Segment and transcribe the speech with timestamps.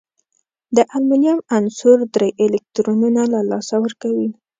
[0.75, 4.29] د المونیم عنصر درې الکترونونه له لاسه ورکوي.